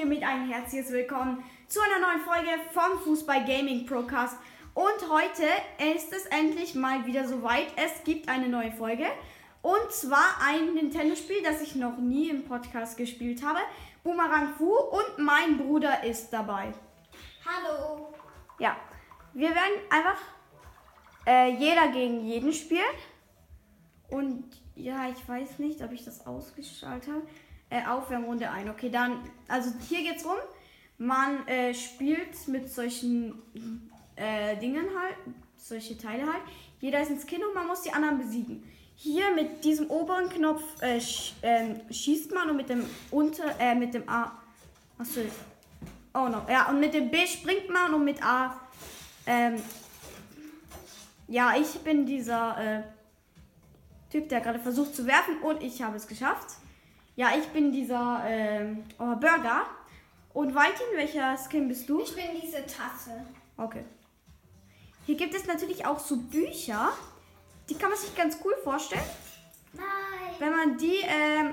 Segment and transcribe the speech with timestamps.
[0.00, 4.34] hiermit ein herzliches Willkommen zu einer neuen Folge vom Fußball Gaming Procast.
[4.72, 5.44] Und heute
[5.94, 7.66] ist es endlich mal wieder soweit.
[7.76, 9.04] Es gibt eine neue Folge.
[9.60, 13.58] Und zwar ein Nintendo-Spiel, das ich noch nie im Podcast gespielt habe.
[14.02, 16.72] Boomerang Fu und mein Bruder ist dabei.
[17.44, 18.14] Hallo.
[18.58, 18.78] Ja,
[19.34, 20.22] wir werden einfach
[21.26, 22.80] äh, jeder gegen jeden spielen.
[24.08, 24.44] Und
[24.76, 27.26] ja, ich weiß nicht, ob ich das ausgeschaltet habe.
[27.70, 28.68] Äh, Aufwärmrunde ein.
[28.68, 30.36] Okay, dann, also hier geht's rum.
[30.98, 33.40] Man äh, spielt mit solchen
[34.16, 35.16] äh, Dingen halt,
[35.56, 36.42] solche Teile halt.
[36.80, 38.62] Jeder ist ins Kind und man muss die anderen besiegen.
[38.96, 43.74] Hier mit diesem oberen Knopf äh, sch ähm, schießt man und mit dem unter, äh,
[43.74, 44.32] mit dem A.
[44.98, 45.20] Achso.
[46.12, 46.44] Oh no.
[46.50, 48.60] Ja, und mit dem B springt man und mit A.
[49.26, 49.62] Ähm,
[51.28, 52.82] ja, ich bin dieser äh,
[54.10, 56.56] Typ, der gerade versucht zu werfen und ich habe es geschafft.
[57.20, 59.66] Ja, ich bin dieser ähm, oh, Burger.
[60.32, 62.00] Und Valentin, welcher Skin bist du?
[62.00, 63.26] Ich bin diese Tasse.
[63.58, 63.84] Okay.
[65.04, 66.88] Hier gibt es natürlich auch so Bücher.
[67.68, 69.04] Die kann man sich ganz cool vorstellen.
[69.74, 69.84] Nein.
[70.38, 71.52] Wenn man die ähm,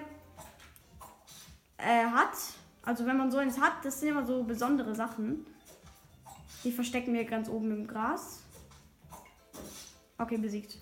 [1.75, 2.37] äh, hat,
[2.83, 5.45] also wenn man so eins hat, das sind immer so besondere Sachen.
[6.63, 8.41] Die verstecken wir ganz oben im Gras.
[10.17, 10.77] Okay, besiegt.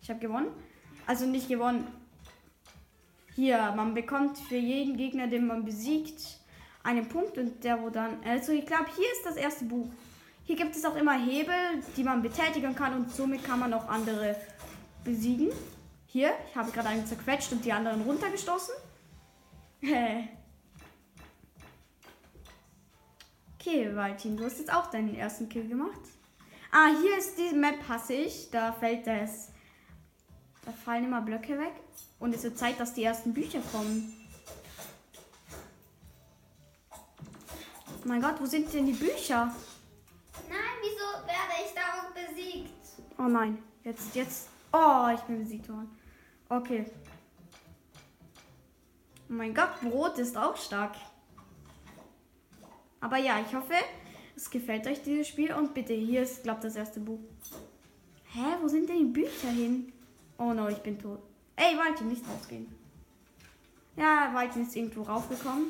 [0.00, 0.48] Ich habe gewonnen.
[1.06, 1.86] Also nicht gewonnen.
[3.40, 6.20] Hier, man bekommt für jeden Gegner, den man besiegt,
[6.82, 8.22] einen Punkt und der wo dann.
[8.22, 9.88] Also ich glaube, hier ist das erste Buch.
[10.44, 11.54] Hier gibt es auch immer Hebel,
[11.96, 14.36] die man betätigen kann und somit kann man auch andere
[15.04, 15.48] besiegen.
[16.04, 18.74] Hier, ich habe gerade einen zerquetscht und die anderen runtergestoßen.
[23.58, 26.02] okay, Valentin, du hast jetzt auch deinen ersten Kill gemacht.
[26.70, 28.50] Ah, hier ist die Map hasse ich.
[28.50, 29.50] Da fällt das.
[30.66, 31.72] Da fallen immer Blöcke weg.
[32.20, 34.14] Und es wird Zeit, dass die ersten Bücher kommen.
[38.04, 39.54] Mein Gott, wo sind denn die Bücher?
[40.48, 42.70] Nein, wieso werde ich darauf besiegt?
[43.18, 44.48] Oh nein, jetzt, jetzt.
[44.72, 45.90] Oh, ich bin besiegt worden.
[46.48, 46.86] Okay.
[49.28, 50.96] Oh mein Gott, Brot ist auch stark.
[53.00, 53.74] Aber ja, ich hoffe,
[54.36, 55.52] es gefällt euch dieses Spiel.
[55.54, 57.20] Und bitte, hier ist, glaube ich, das erste Buch.
[58.32, 59.92] Hä, wo sind denn die Bücher hin?
[60.38, 61.20] Oh no, ich bin tot.
[61.60, 62.66] Ey, Valentin, nicht rausgehen.
[63.96, 65.66] Ja, Valentin ist irgendwo raufgekommen.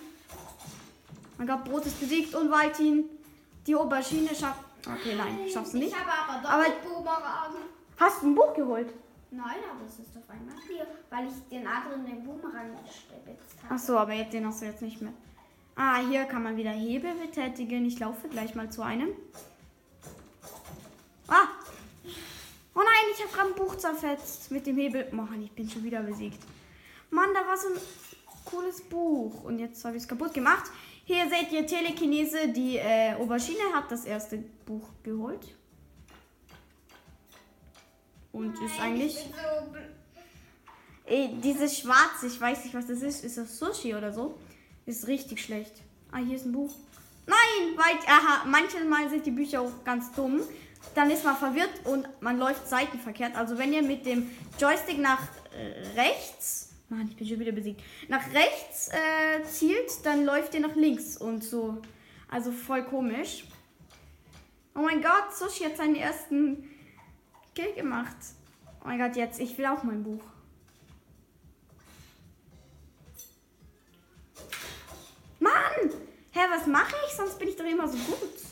[1.37, 3.05] Mein Gott, Brot ist besiegt und Valentin
[3.67, 4.61] die Aubergine schafft.
[4.87, 5.89] Okay, nein, schaffst du nicht.
[5.93, 7.55] Ich habe aber Aber- doppelt Boomerang.
[7.99, 8.93] Hast du ein Buch geholt?
[9.33, 13.75] Nein, aber es ist auf einmal hier, weil ich den anderen den Boomerang gespitzt habe.
[13.75, 15.13] Ach so, aber jetzt, den hast du jetzt nicht mehr.
[15.77, 17.85] Ah, hier kann man wieder Hebel betätigen.
[17.85, 19.09] Ich laufe gleich mal zu einem.
[23.21, 25.09] Ich habe gerade ein Buch zerfetzt mit dem Hebel.
[25.13, 26.39] Mann, ich bin schon wieder besiegt.
[27.11, 27.81] Mann, da war so ein
[28.45, 29.45] cooles Buch.
[29.45, 30.71] Und jetzt habe ich es kaputt gemacht.
[31.05, 32.49] Hier seht ihr Telekinese.
[32.49, 35.55] Die äh, Aubergine hat das erste Buch geholt.
[38.33, 39.17] Und ist Nein, eigentlich...
[39.17, 39.79] Ich bin so
[41.07, 43.25] Ey, dieses Schwarze, ich weiß nicht, was das ist.
[43.25, 44.39] Ist das Sushi oder so?
[44.87, 45.73] Ist richtig schlecht.
[46.13, 46.73] Ah, hier ist ein Buch.
[47.27, 50.41] Nein, weil, aha, manchmal sind die Bücher auch ganz dumm.
[50.95, 53.37] Dann ist man verwirrt und man läuft seitenverkehrt.
[53.37, 55.21] Also wenn ihr mit dem Joystick nach
[55.55, 60.61] äh, rechts, Mann, ich bin schon wieder besiegt, nach rechts äh, zielt, dann läuft ihr
[60.61, 61.79] nach links und so.
[62.29, 63.45] Also voll komisch.
[64.75, 66.69] Oh mein Gott, Sushi hat seinen ersten
[67.55, 68.17] Kill gemacht.
[68.83, 70.23] Oh mein Gott, jetzt, ich will auch mein Buch.
[75.39, 75.91] Mann!
[76.33, 77.17] Hä, was mache ich?
[77.17, 78.50] Sonst bin ich doch immer so gut.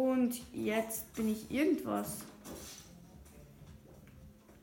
[0.00, 2.22] Und jetzt bin ich irgendwas.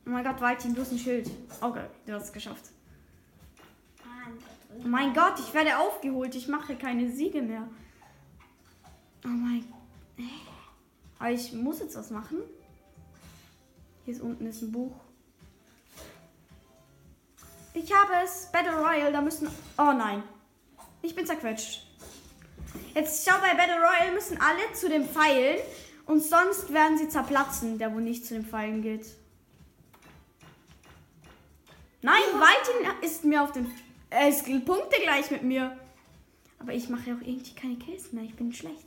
[0.03, 1.29] Oh mein Gott, Valentin, du hast ein Schild.
[1.61, 2.63] Okay, du hast es geschafft.
[4.83, 6.33] Oh mein Gott, ich werde aufgeholt.
[6.33, 7.67] Ich mache keine Siege mehr.
[9.25, 9.63] Oh mein.
[10.15, 10.23] Hä?
[11.19, 12.39] Aber ich muss jetzt was machen.
[14.05, 14.95] Hier ist unten ist ein Buch.
[17.75, 18.51] Ich habe es.
[18.51, 19.47] Battle Royale, da müssen.
[19.77, 20.23] Oh nein.
[21.03, 21.86] Ich bin zerquetscht.
[22.97, 25.59] Jetzt schau bei Battle Royale müssen alle zu den Pfeilen
[26.07, 29.05] und sonst werden sie zerplatzen, der wo nicht zu den Pfeilen geht.
[32.01, 33.71] Nein, Valentin ist mir auf den.
[34.09, 35.77] Er ist Punkte gleich mit mir.
[36.57, 38.23] Aber ich mache ja auch irgendwie keine Kills mehr.
[38.23, 38.85] Ich bin schlecht.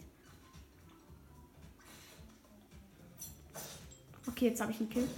[4.26, 5.08] Okay, jetzt habe ich einen Kill.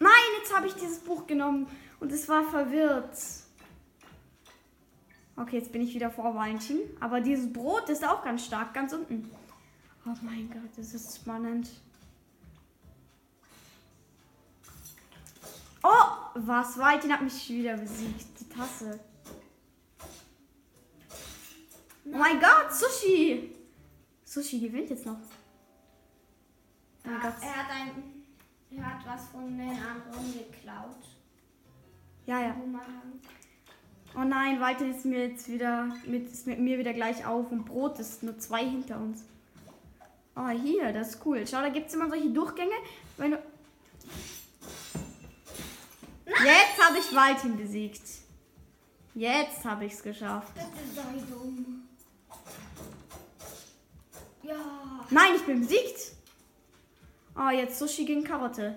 [0.00, 0.10] Nein,
[0.40, 1.68] jetzt habe ich dieses Buch genommen
[2.00, 3.16] und es war verwirrt.
[5.36, 6.78] Okay, jetzt bin ich wieder vor Valentin.
[7.00, 9.30] Aber dieses Brot ist auch ganz stark, ganz unten.
[10.06, 11.68] Oh mein Gott, das ist spannend.
[15.82, 15.88] Oh,
[16.34, 16.78] was?
[16.78, 18.40] Valentin hat mich wieder besiegt.
[18.40, 19.00] Die Tasse.
[22.06, 23.54] Oh mein Gott, Sushi.
[24.24, 25.18] Sushi gewinnt jetzt noch.
[27.04, 27.34] Oh mein Gott.
[27.42, 28.24] er hat ein,
[28.70, 31.04] er hat was von den anderen geklaut.
[32.26, 32.52] Ja, ja.
[32.52, 33.20] Boomerang.
[34.16, 37.64] Oh nein, Walter ist mir jetzt wieder mit, ist mit mir wieder gleich auf und
[37.64, 39.24] Brot ist nur zwei hinter uns.
[40.36, 41.44] Oh, hier, das ist cool.
[41.46, 42.74] Schau, da gibt es immer solche Durchgänge.
[43.16, 43.38] Wenn du
[46.26, 48.02] Jetzt habe ich Waltin besiegt.
[49.14, 50.52] Jetzt habe ich es geschafft.
[50.54, 51.88] Bitte sei dumm.
[54.42, 54.56] Ja.
[55.10, 56.12] Nein, ich bin besiegt.
[57.36, 58.76] Oh, jetzt Sushi gegen Karotte.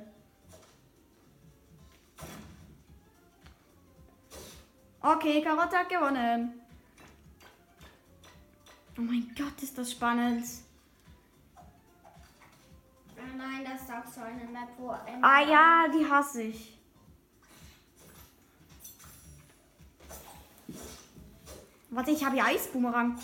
[5.15, 6.59] Okay, Karotte hat gewonnen.
[8.98, 10.45] Oh mein Gott, ist das spannend.
[13.15, 16.77] Ah, Nein, das ist auch so eine Map, wo Ah ja, die hasse ich.
[21.89, 23.18] Warte, ich habe hier Eisboomerang.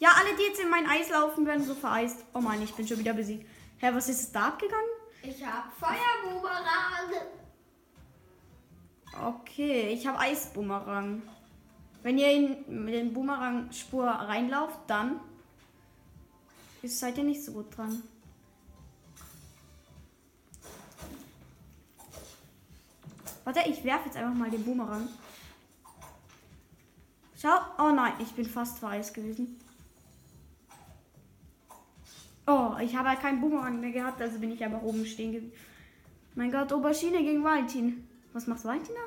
[0.00, 2.22] Ja, alle, die jetzt in mein Eis laufen, werden so vereist.
[2.34, 3.48] Oh Mann, ich bin schon wieder besiegt.
[3.78, 4.84] Hä, was ist da abgegangen?
[5.22, 7.08] Ich hab Feuerboomerang.
[9.22, 11.22] Okay, ich habe Eisboomerang.
[12.02, 15.20] Wenn ihr in den Boomerang-Spur reinlauft, dann
[16.82, 18.02] seid ihr nicht so gut dran.
[23.44, 25.08] Warte, ich werfe jetzt einfach mal den Boomerang.
[27.40, 27.58] Schau.
[27.78, 29.60] Oh nein, ich bin fast weiß gewesen.
[32.46, 35.56] Oh, ich habe halt keinen Boomerang mehr gehabt, also bin ich einfach oben stehen geblieben.
[36.34, 38.06] Mein Gott, Aubergine gegen Valentin.
[38.34, 39.00] Was macht Valentin da?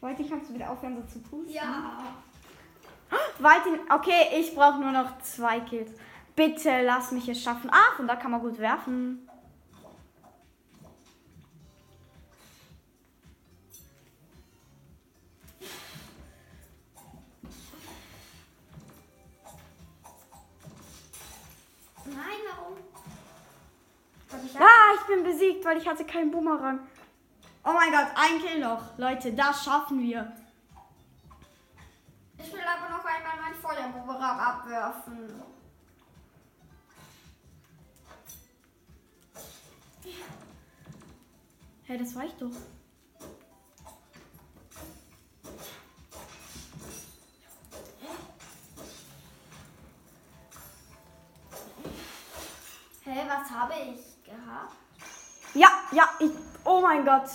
[0.00, 1.48] Valentin, kannst du wieder aufhören, so zu tun?
[1.48, 2.02] Ja.
[3.38, 5.92] Valentin, okay, ich brauche nur noch zwei Kills.
[6.34, 7.70] Bitte lass mich es schaffen.
[7.70, 9.28] Ah, von da kann man gut werfen.
[22.04, 22.78] Nein, warum?
[24.32, 26.80] Hab ich Ah, ich bin besiegt, weil ich hatte keinen Boomerang.
[27.64, 28.98] Oh mein Gott, ein Kill noch.
[28.98, 30.32] Leute, das schaffen wir.
[32.38, 35.42] Ich will aber noch einmal meinen Feuerboomerang abwerfen.
[41.84, 42.50] Hä, das war ich doch.
[53.42, 54.74] Was habe ich gehabt?
[55.54, 56.30] Ja, ja, ich.
[56.64, 57.28] Oh mein Gott.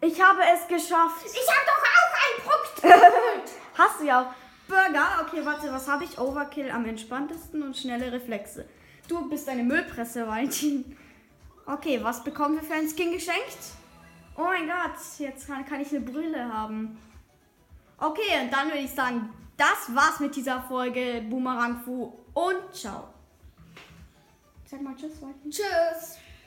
[0.00, 1.24] Ich habe es geschafft.
[1.24, 3.50] Ich habe doch auch einen Punkt geholt.
[3.78, 4.34] Hast du ja auch.
[4.68, 6.18] Burger, okay, warte, was habe ich?
[6.18, 8.66] Overkill am entspanntesten und schnelle Reflexe.
[9.08, 10.96] Du bist eine Müllpresse, Valentin.
[11.64, 13.58] Okay, was bekommen wir für ein Skin geschenkt?
[14.36, 16.98] Oh mein Gott, jetzt kann, kann ich eine Brille haben.
[17.98, 23.15] Okay, und dann würde ich sagen, das war's mit dieser Folge Boomerang Fu und ciao.
[24.68, 25.50] Sag mal Tschüss, Valentin.
[25.50, 26.18] Tschüss.